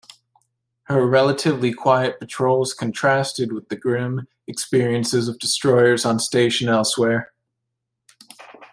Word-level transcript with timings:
Her 0.85 1.05
relatively 1.05 1.71
quiet 1.73 2.17
patrols 2.17 2.73
contrasted 2.73 3.51
with 3.53 3.69
the 3.69 3.75
grim 3.75 4.27
experiences 4.47 5.27
of 5.27 5.37
destroyers 5.37 6.05
on 6.05 6.17
station 6.17 6.69
elsewhere. 6.69 7.31